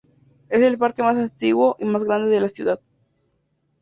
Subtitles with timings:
[0.49, 2.81] Es el parque más antiguo y más grande de la ciudad.